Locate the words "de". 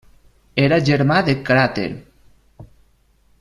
1.27-1.35